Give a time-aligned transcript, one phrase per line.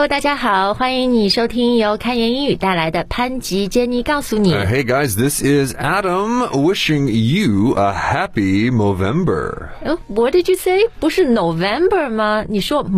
[0.00, 9.68] Hello，大家好，欢迎你收听由开言英语带来的潘吉 hey guys, this is Adam wishing you a happy Movember.
[9.84, 10.88] Oh, what did you say?
[10.98, 12.46] 不是 November 吗？
[12.48, 12.82] 你说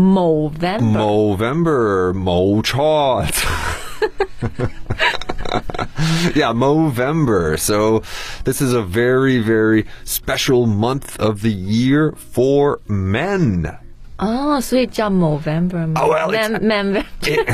[6.36, 7.56] yeah Movember.
[7.58, 8.04] So
[8.44, 13.81] this is a very, very special month of the year for men.
[14.21, 17.03] 哦，所以叫 Movember 吗 Oh, well, it's- Man Man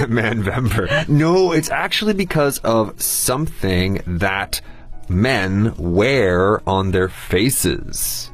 [0.10, 0.88] Manvember.
[1.10, 4.62] No, it's actually because of something that
[5.10, 8.30] men wear on their faces.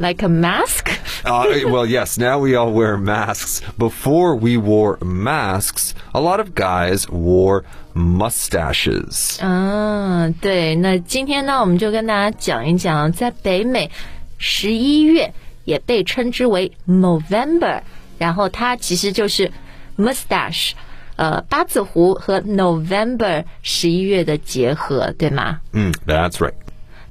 [0.00, 0.90] like a mask。
[1.24, 3.62] Uh, well, yes, now we all wear masks.
[3.78, 7.62] Before we wore masks, a lot of guys wore
[7.94, 9.38] mustaches.
[9.40, 10.74] 嗯，对。
[10.74, 13.90] 那今天呢，我们就跟大家讲一讲，在北美
[14.36, 15.32] 十一月
[15.69, 17.81] 也被称之为 Movember。
[18.17, 19.49] 然后它其实就是
[19.97, 20.71] mustache，
[21.15, 25.61] 呃，八字胡和 November 十一月的结合，对吗？
[25.71, 26.53] 嗯，That's right。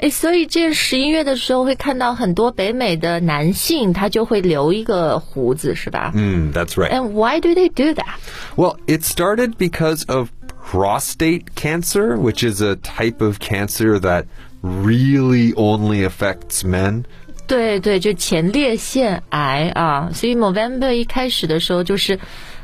[0.00, 6.12] 哎，所以这十一月的时候会看到很多北美的男性，他就会留一个胡子，是吧？
[6.14, 6.90] 嗯，That's right。
[6.90, 8.18] And why do they do that?
[8.56, 10.28] Well, it started because of
[10.70, 14.26] prostate cancer, which is a type of cancer that
[14.62, 17.04] really only affects men.
[17.48, 22.20] 对对，就前列腺癌啊，所以 Movember 一开始的时候就是。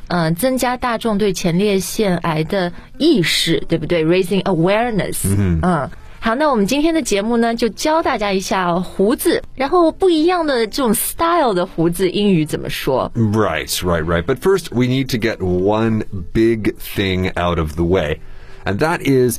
[0.06, 5.20] 呃，增加大众对前列腺癌的意识，对不对？Raising awareness。
[5.24, 5.90] 嗯嗯。
[6.20, 14.22] 好，那我们今天的节目呢，就教大家一下胡子，然后不一样的这种 style 的胡子英语怎么说？Right, right, right.
[14.24, 16.02] But first, we need to get one
[16.34, 18.20] big thing out of the way,
[18.66, 19.38] and that is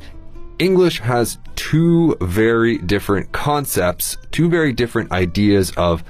[0.59, 6.03] English has two very different concepts, two very different ideas of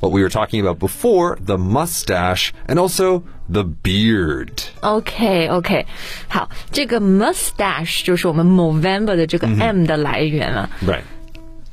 [0.00, 4.50] what we were talking about before the mustache and also the beard.
[4.82, 5.86] OK OK，
[6.28, 10.68] 好，这个 mustache 就是我们 Movember 的这个 M 的来源了。
[10.86, 11.02] Right.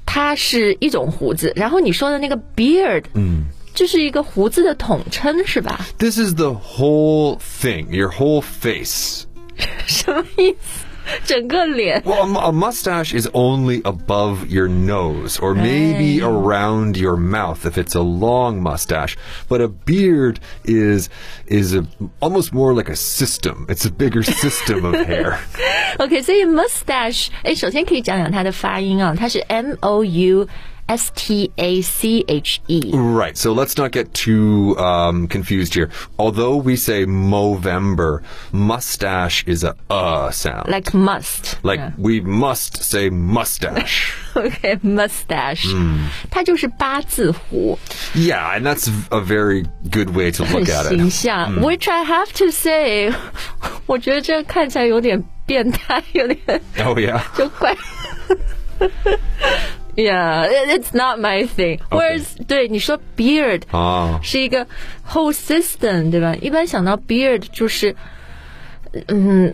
[0.05, 5.85] 它是一种胡子，然后你说的那个 beard，嗯，就是一个胡子的统称是吧？
[5.97, 9.25] This is the whole thing, your whole face.
[9.85, 10.85] 什么意思？
[11.25, 17.17] 整个脸 Well, a, mu- a mustache is only above your nose or maybe around your
[17.17, 19.15] mouth if it's a long mustache.
[19.49, 21.09] But a beard is
[21.45, 21.85] is a,
[22.21, 23.65] almost more like a system.
[23.67, 25.39] It's a bigger system of hair.
[25.99, 30.47] OK，所以 mustache，哎，首先可以讲讲它的发音啊，它是 M O U
[30.89, 32.91] S T A C H E。
[32.93, 33.37] Right.
[33.37, 35.89] So let's not get too um, confused here.
[36.19, 38.21] Although we say Movember,
[38.51, 40.67] mustache is a uh sound.
[40.67, 44.13] Like must， Like we must say mustache.
[44.35, 45.67] OK mustache，、
[46.29, 47.77] 它就是八字胡，
[48.13, 51.11] yeah, and that's a very good way to 很 look at 形 it.
[51.11, 51.61] 象。
[51.61, 53.13] Which I have to say，
[53.85, 57.21] 我觉得这看起来有点变态，有点 Oh yeah.
[57.37, 57.73] 就怪。
[59.98, 61.80] Yeah, it- it's not my thing.
[61.90, 64.64] Whereas，、对你说 beard 啊是一个
[65.10, 66.36] whole system，对吧？
[66.40, 67.96] 一般想到 beard 就是，
[69.08, 69.52] 嗯，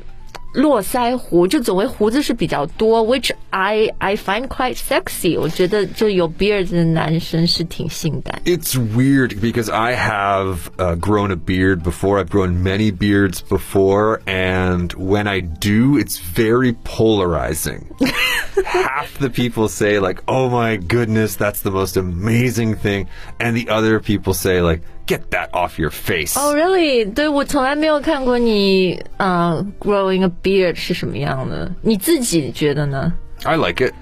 [0.54, 5.40] 络腮胡，就总为胡子是比较多，which I I find quite sexy。
[5.40, 8.42] 我觉得就有 beard 的男生是挺性感。
[8.46, 12.20] It's weird because I have uh, grown a beard before.
[12.20, 17.86] I've grown many beards before, and when I do, it's very polarizing.
[18.66, 23.06] Half the people say like, "Oh my goodness, that's the most amazing thing,"
[23.40, 27.14] and the other people say like, "Get that off your face." Oh really？
[27.14, 33.14] 对我从来没有看过你呃 growing a beard 是什么样的，你自己觉得呢？
[33.44, 33.94] I like it.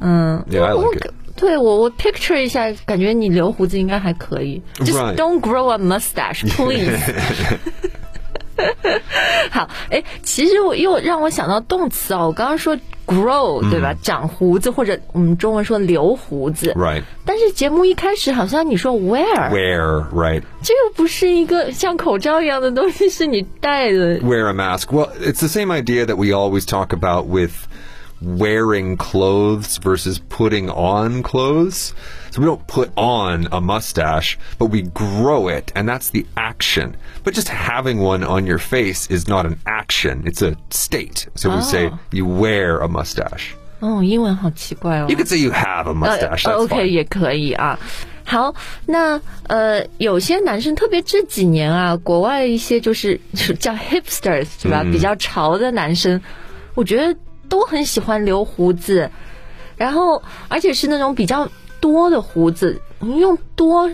[0.00, 1.12] Yeah, I 我 like it.
[1.36, 4.62] 对我我 picture 一下，感觉你留胡子应该还可以。
[4.78, 5.16] Just Right.
[5.16, 6.96] don't grow a mustache, please
[9.50, 12.78] 。好，哎，其实我又让我想到动词哦，我刚刚说
[13.08, 13.94] grow 对吧？
[14.02, 16.72] 长胡子或者我们中文说留胡子。
[16.74, 17.02] Right.
[17.26, 20.42] 但是节目一开始好像你说 wear， Wear, right.
[20.62, 24.20] 这个不是一个像口罩一样的东西，是你戴的。
[24.20, 24.86] Wear a mask.
[24.90, 27.52] Well, it's the same idea that we always talk about with
[28.20, 31.92] wearing clothes versus putting on clothes.
[32.30, 36.96] So we don't put on a mustache, but we grow it, and that's the action.
[37.22, 41.28] But just having one on your face is not an action, it's a state.
[41.34, 43.54] So we say you wear a mustache.
[43.80, 45.06] 哦，英文好奇怪哦。
[45.08, 46.44] You could say you have a 呃 mustache.
[46.44, 46.86] That's OK fine.
[46.86, 47.78] 也可以啊。
[48.24, 48.54] 好，
[48.86, 53.20] 那呃，有些男生，特别这几年啊，国外一些就是
[53.60, 54.82] 叫 hipsters 是吧？
[54.82, 56.18] 比较潮的男生，
[56.74, 57.14] 我觉得
[57.49, 59.09] 都很喜欢留胡子，
[59.75, 61.49] 然后而且是那种比较
[61.81, 62.81] 多的胡子。
[62.99, 63.91] 你用多，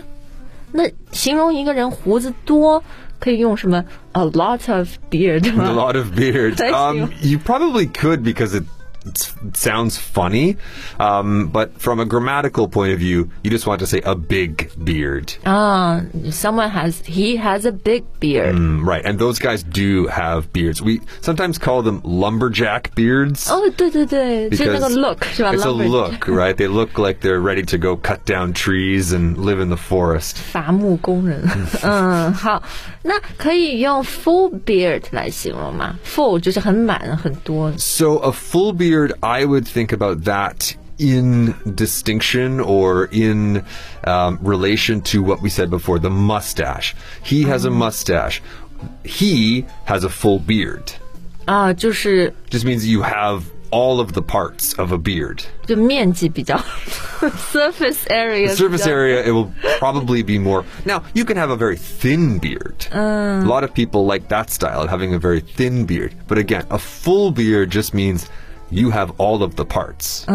[0.72, 2.82] 那形容一个人胡子多，
[3.18, 6.08] 可以用什么 a lot of beard 吗 A lot of
[6.72, 7.38] Um, you.
[7.38, 8.64] probably could because it
[9.55, 10.57] sounds funny,
[10.99, 14.69] um, but from a grammatical point of view, you just want to say a big
[14.77, 15.33] beard.
[15.43, 18.53] 啊、s o m e o n e has he has a big beard。
[18.53, 20.83] Mm, right, and those guys do have beards.
[20.83, 23.49] We sometimes call them lumberjack beards.
[23.49, 26.53] 哦，对对对，就是那个 because look 是吧 It's a lumber- look, right?
[26.55, 30.35] They look like they're ready to go cut down trees and live in the forest.
[30.37, 31.41] 伐木工人。
[31.81, 32.61] 嗯，好，
[33.01, 35.97] 那可以用 full beard 来形容吗？
[36.05, 37.71] full 就是很满很多。
[37.77, 38.91] So a full beard,
[39.23, 43.65] I would think about that in distinction or in
[44.03, 46.95] um, relation to what we said before, the mustache.
[47.23, 48.41] He has a mustache.
[49.03, 50.93] He has a full beard.
[51.45, 55.43] 啊，就是 Just means you have all of the parts of a beard.
[55.65, 56.55] 就 面积比较
[57.51, 60.63] surface area， The surface 比较 area, it will probably be more.
[60.85, 62.87] Now, you can have a very thin beard.
[62.91, 66.13] A lot of people like that style of having a very thin beard.
[66.27, 68.29] But again, a full beard just means
[68.69, 70.25] you have all of the parts.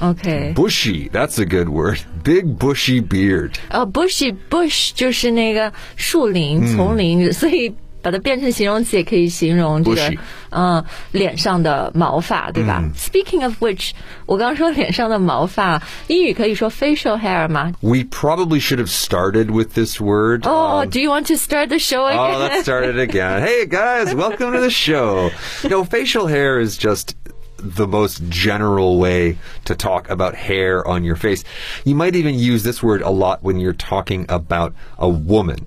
[0.00, 0.54] OK。
[0.54, 1.98] Bushy, that's a good word.
[2.24, 3.56] Big bushy beard.
[3.68, 10.18] 呃，bushy bush 就是那个树林、丛林，所以把它变成形容词也可以形容这个 Bushy
[10.50, 13.90] 嗯脸上的毛发，对吧、s p e a k i n g of which，
[14.26, 17.72] 我刚刚说脸上的毛发，英语可以说 facial hair 吗？
[17.80, 20.46] We probably should have started with this word.
[20.46, 22.16] 哦、 Um, d o you want to start the show again？
[22.16, 23.42] Oh, let's start it again.
[23.42, 25.30] Hey guys, welcome to the show.
[25.68, 27.16] No, facial hair is just
[27.60, 31.42] the most general way to talk about hair on your face.
[31.84, 35.58] You might even use this word a lot when you're talking about a woman.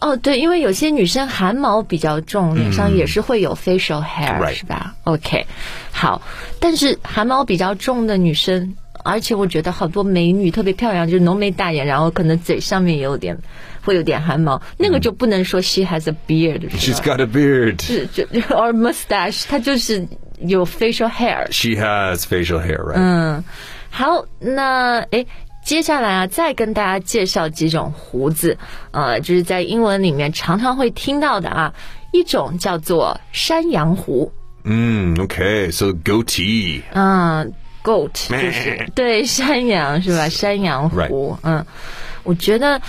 [0.00, 4.94] 哦，对，因为有些女生汗毛比较重，脸上也是会有 facial hair，、 Right 是吧？
[5.04, 5.46] OK，
[5.90, 6.20] 好，
[6.60, 13.38] 但是汗毛比较重的女生，而且我觉得好多美女特别漂亮，就是浓眉大眼，然后可能嘴上面也有点
[13.80, 17.82] 会有点汗毛，那个就不能说 she has a beard，是 She's 吧 got a beard.
[17.82, 20.06] 是就 or mustache，她就是
[20.40, 21.46] 有 facial hair。
[21.50, 23.42] She has facial hair, right?
[23.90, 25.26] 好，那诶，
[25.64, 28.56] 接下来啊，再跟大家介绍几种胡子，
[28.92, 31.72] 呃，就是在英文里面常常会听到的啊，
[32.12, 34.32] 一种叫做山羊胡，
[34.64, 36.82] Mm, okay, so goatee.
[36.92, 37.52] 嗯，
[37.82, 40.28] goat 就是对山羊是吧？
[40.28, 41.64] 山羊胡，嗯，
[42.22, 42.80] 我觉得。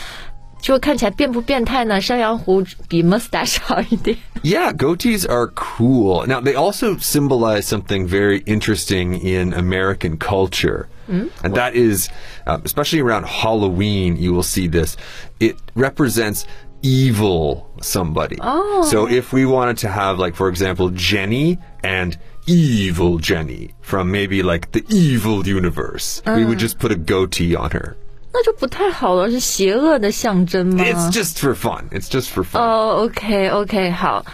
[0.65, 1.99] 就看起来变不变态呢？
[1.99, 4.15] 山羊胡比 mustache 好一点。
[4.43, 6.25] Yeah, goatees are cool.
[6.27, 10.87] Now, they also symbolize something very interesting in American culture.
[11.07, 12.09] And that is,
[12.47, 14.95] uh, especially around Halloween, you will see this.
[15.39, 16.45] It represents
[16.81, 18.37] evil somebody.
[18.39, 18.87] Oh.
[18.89, 22.17] So if we wanted to have, like, for example, Jenny and
[22.47, 27.71] evil Jenny from maybe like the evil universe, we would just put a goatee on
[27.71, 27.97] her.
[28.35, 30.83] 那就不太好了，是邪恶的象征吗？
[30.83, 31.89] It's just for fun.
[31.91, 32.61] It's just for fun.
[32.61, 34.25] 哦、o k OK，好。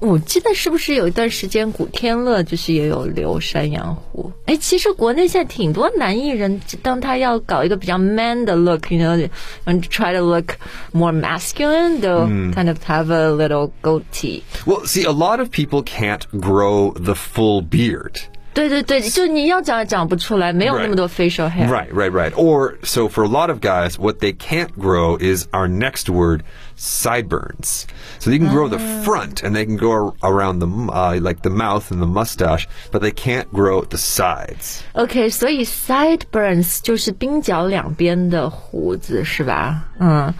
[0.00, 4.30] 我记得是不是有一段时间古天乐就是也有留山羊胡？
[4.46, 10.54] 哎，其实国内现在挺多男艺人，当他要搞一个比较 man 的 look，you know，and try to look
[10.92, 14.42] more masculine，they'll kind of have a little goatee。
[14.64, 18.20] Well, see, a lot of people can't grow the full beard.
[18.54, 21.68] 对对对，就你要讲也讲不出来，没有那么多 facial hair。
[21.68, 22.32] Right, right, right.
[22.32, 26.42] Or, so for a lot of guys, what they can't grow is our next word,
[26.76, 27.86] sideburns.
[28.18, 31.20] So they can grow the front and they can go ar- around the, m- uh,
[31.20, 34.80] like the mouth and the mustache, but they can't grow the sides.
[34.94, 39.84] OK，所以 sideburns 就是鬓角两边的胡子是吧？
[40.00, 40.34] 嗯，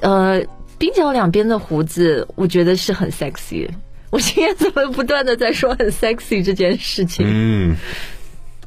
[0.00, 0.42] 呃，
[0.78, 3.72] 鬓角两边的胡子，我觉得是很 sexy 的。
[4.14, 7.26] 我今天怎么不断的在说很 sexy 这件事情？
[7.26, 7.76] Mm.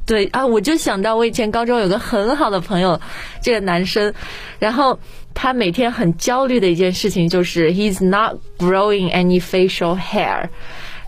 [0.06, 3.00] 对啊，我就想到我以前高中有个很好的朋友，
[3.42, 4.12] 这个男生，
[4.58, 4.98] 然后
[5.32, 10.48] 他每天很焦虑的一件事情就是 he's not growing any facial hair。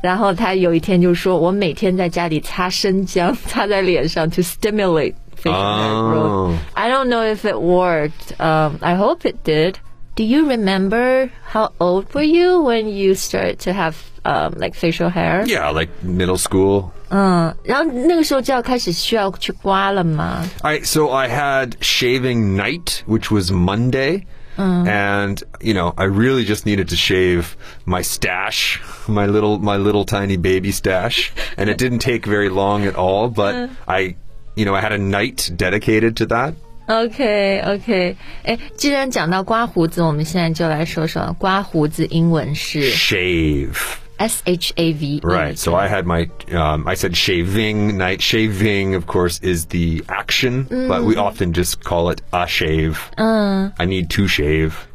[0.03, 6.31] 然后他有一天就说：“我每天在家里擦生姜，擦在脸上 to stimulate facial hair growth。
[6.31, 6.55] Oh.
[6.75, 8.33] I don't know if it worked.
[8.39, 9.75] Um, I hope it did.
[10.21, 15.11] Do you remember how old were you when you started to have um, like facial
[15.11, 15.45] hair?
[15.47, 16.93] Yeah, like middle school.
[17.11, 20.45] 嗯，然后那个时候就要开始需要去刮了吗？
[20.63, 24.25] I so I had shaving night, which was Monday.
[24.59, 30.07] And you know, I really just needed to shave my stash, my little my little
[30.07, 34.17] tiny baby stash, and it didn't take very long at all, but I
[34.55, 36.55] you know, I had a night dedicated to that.
[36.87, 43.77] OK OK，哎，既然讲到刮胡子，我们现在就来说说刮胡子英文是 Shave.
[44.19, 45.21] S H A V E。
[45.23, 45.59] Right.
[45.59, 48.23] So I had my, um, I said shaving night.
[48.23, 52.97] Shaving, of course, is the action, but we often just call it a shave.
[53.19, 54.89] I need to shave.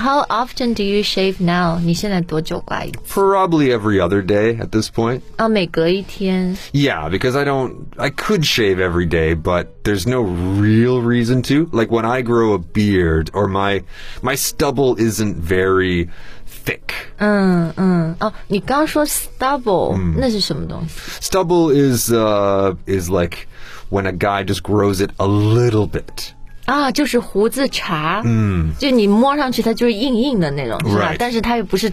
[0.00, 1.78] How often do you shave now？
[1.80, 2.98] 你现在多久刮一次？
[3.08, 5.20] Probably every other day at this point.
[5.36, 6.56] 啊，每隔一天。
[6.72, 11.68] Yeah, because I don't, I could shave every day, but there's no real reason to.
[11.72, 13.82] Like when I grow a beard or my,
[14.22, 16.08] my stubble isn't very
[16.46, 16.92] thick.
[17.18, 21.00] 嗯嗯，哦，你刚刚说 stubble，、那是什么东西？
[21.20, 23.46] Stubble is, uh, is like
[23.90, 26.32] when a guy just grows it a little bit.
[26.70, 28.22] 啊，就是胡子茬。
[28.24, 31.92] 嗯，就你摸上去它就是硬硬的那种，是吧 Right 但是它又不是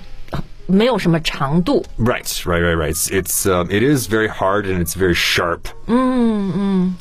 [0.66, 1.86] 没有什么长度。
[1.98, 2.94] Right, right, right, right.
[2.94, 5.66] It's, it's um, it is very hard and it's very sharp.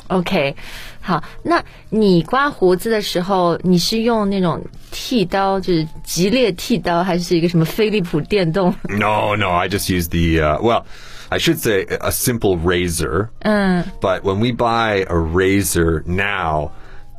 [0.09, 0.54] OK，
[1.00, 8.75] 好，那你刮胡子的时候，你是用那种剃刀，就是吉列剃刀，还是一个什么飞利浦电动？
[8.88, 10.85] No, no, I just use the, uh, well,
[11.31, 13.31] I should say a simple razor.
[13.42, 16.73] But when we buy a razor now,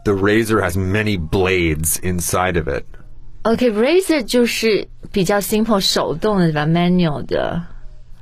[0.07, 2.83] the razor has many blades inside of it.
[3.43, 6.65] OK，razor、就是比较 simple 手动的对吧？
[6.65, 7.62] manual 的。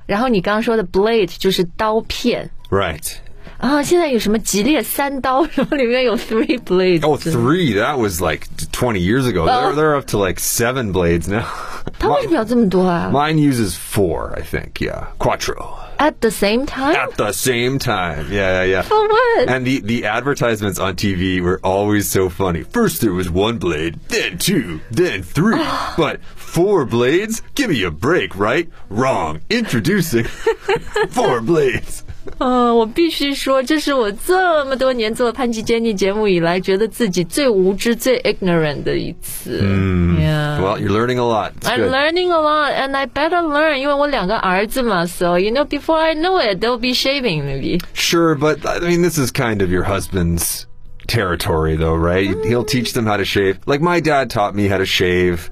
[0.08, 2.50] 然后你刚刚说的 blade 就是刀片。
[2.70, 3.14] Right.
[3.58, 7.06] 啊， 现在有什么吉列三刀，然后里面有 three blades。
[7.06, 7.74] Oh, three.
[7.76, 9.46] That was like 20 years ago.
[9.46, 11.46] They're, they're up to like seven blades now.
[12.00, 14.80] 它为什么有这么多啊 Mine uses four, I think.
[14.80, 15.08] Yeah.
[15.20, 15.78] Quattro.
[16.00, 16.96] ？At the same time?
[16.96, 18.32] At the same time.
[18.32, 18.82] Yeah, yeah, yeah.
[18.82, 19.48] For what?
[19.50, 22.64] And the, the advertisements on TV were always so funny.
[22.64, 25.62] First there was one blade, then two, then three.
[25.98, 27.42] but four blades?
[27.56, 28.68] Give me a break, right?
[28.90, 29.42] Wrong.
[29.50, 30.26] Introducing
[31.10, 32.02] four blades.
[32.38, 39.60] 嗯，我必须说，这是我这么多年做潘吉 Jenny 节目以来，觉得自己最无知、最 ignorant 的一次。
[39.62, 40.60] 嗯 yeah.
[40.62, 41.54] Well, you're learning a lot.
[41.60, 41.92] It's I'm good.
[41.92, 43.78] learning a lot, and I better learn.
[43.78, 47.80] 因为我两个儿子嘛，so you know, before I know it, they'll be shaving maybe.
[47.94, 50.68] Sure, but I mean, this is kind of your husband's
[51.08, 52.36] territory, though, right?
[52.46, 53.58] He'll teach them how to shave.
[53.66, 55.50] Like my dad taught me how to shave.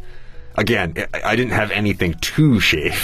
[0.56, 3.00] Again, I- I didn't have anything to shave,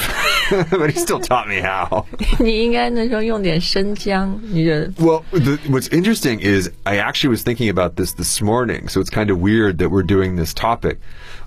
[0.71, 2.05] but he still taught me how.
[2.39, 4.91] 你应该那时候用点生姜，你觉得？
[4.99, 9.09] Well, the, what's interesting is I actually was thinking about this this morning, so it's
[9.09, 10.97] kind of weird that we're doing this topic.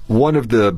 [0.06, 0.76] One of the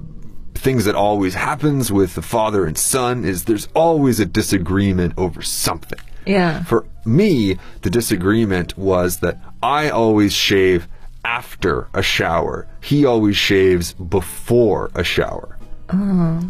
[0.54, 5.42] things that always happens with the father and son is there's always a disagreement over
[5.42, 6.00] something.
[6.26, 6.64] Yeah.
[6.64, 10.88] For me, the disagreement was that I always shave
[11.25, 12.67] after a shower.
[12.82, 15.58] He always shaves before a shower.
[15.89, 16.41] Uh,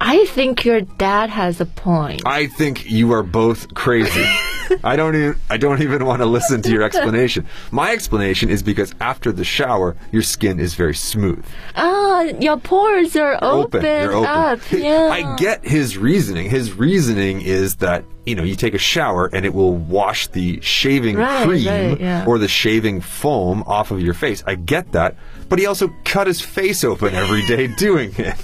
[0.00, 2.22] I think your dad has a point.
[2.24, 4.24] I think you are both crazy.
[4.84, 7.46] I don't even I don't even want to listen to your explanation.
[7.70, 11.44] My explanation is because after the shower, your skin is very smooth.
[11.76, 14.26] Ah, your pores are open, They're open.
[14.30, 14.60] up.
[14.72, 15.08] Yeah.
[15.12, 16.50] I get his reasoning.
[16.50, 20.60] His reasoning is that, you know, you take a shower and it will wash the
[20.60, 22.24] shaving Right, cream right, yeah.
[22.26, 24.42] or the shaving foam off of your face.
[24.46, 25.16] I get that.
[25.48, 28.36] But he also cut his face open every day doing it.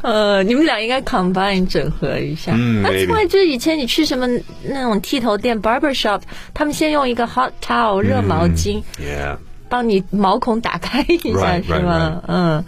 [0.00, 2.52] 呃，你们俩应该 combine 整合一下。
[2.56, 4.26] 嗯 That's maybe 就是以前你去什么
[4.64, 6.20] 那种剃头店 barber shop，
[6.54, 8.82] 他们先用一个 hot towel 热毛巾.
[9.68, 12.62] 帮你毛孔打开一下是吗嗯，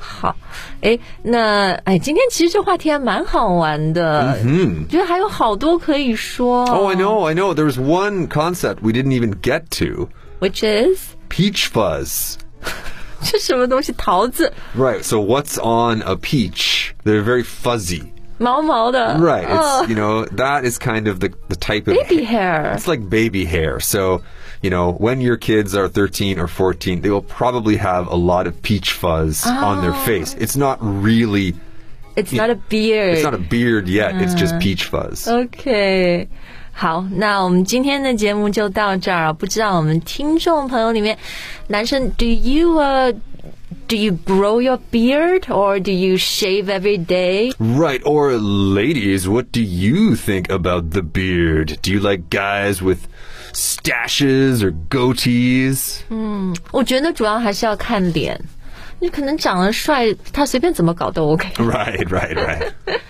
[0.00, 0.34] 好，
[0.80, 6.64] 哎，那哎，今天其实这话题还蛮好玩的，嗯，觉得还有好多可以说。
[6.66, 7.54] Oh, I know, I know.
[7.54, 10.08] There was one concept we didn't even get to.
[10.40, 10.98] Which is
[11.28, 12.34] Peach fuzz.
[13.21, 13.91] 是 什么东西？
[13.93, 15.03] 桃子 Right.
[15.03, 16.93] So what's on a peach?
[17.03, 18.03] They're very fuzzy.
[18.39, 19.47] 毛毛的 Right.
[19.47, 22.73] It's, 哦 you know, that is kind of the, the type of baby hair。
[22.75, 23.79] It's like baby hair.
[23.79, 24.21] So,
[24.61, 28.45] you know, when your kids are 13 or 14, they will probably have a lot
[28.45, 30.35] of peach fuzz on their face.
[30.39, 31.55] It's not really,
[32.15, 33.13] It's not a beard.
[33.15, 34.15] it's not a beard yet.
[34.21, 35.27] It's just peach fuzz.
[35.27, 36.27] OK，
[36.71, 39.33] 好，那我们今天的节目就到这儿啊。
[39.33, 41.17] 不知道我们听众朋友里面，
[41.67, 43.11] 男生，Do you 呃、
[43.87, 47.51] do you grow your beard or do you shave every day？
[47.57, 48.01] Right.
[48.03, 51.77] Or ladies, what do you think about the beard?
[51.81, 53.07] Do you like guys with
[53.53, 56.01] stashes or goatees?
[56.71, 58.39] 我觉得主要还是要看脸。
[59.01, 61.49] 你可能长得帅，他随便怎么搞都 OK。
[61.57, 62.71] Right, right, right.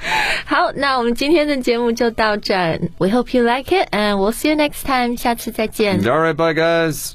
[0.45, 2.79] 好，那我们今天的节目就到这儿。
[2.97, 5.15] We hope you like it, and we'll see you next time.
[5.17, 6.01] 下次再见。
[6.03, 7.13] All right, bye guys.